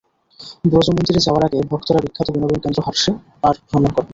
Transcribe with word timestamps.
ব্রজ 0.65 0.87
মন্দিরে 0.89 1.21
যাওয়ার 1.25 1.43
আগে 1.47 1.57
ভক্তরা 1.71 1.99
বিখ্যাত 2.03 2.27
বিনোদন 2.33 2.59
কেন্দ্র 2.63 2.79
হারশে 2.85 3.11
পার্ক 3.41 3.59
ভ্রমণ 3.69 3.91
করেন। 3.95 4.09